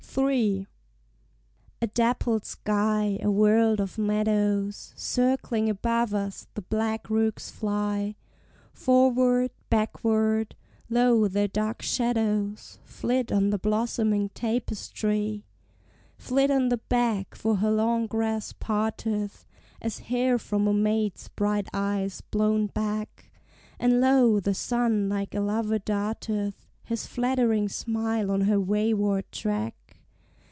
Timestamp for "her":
17.55-17.71, 28.41-28.59